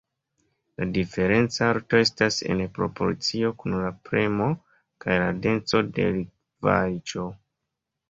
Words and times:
La 0.79 0.85
diferenca 0.95 1.67
alto 1.73 1.99
estas 2.05 2.39
en 2.55 2.65
proporcio 2.79 3.53
kun 3.61 3.77
la 3.83 3.93
premo 4.09 4.51
kaj 5.07 5.23
la 5.27 5.31
denso 5.47 5.87
de 6.01 6.13
likvaĵo. 6.21 7.33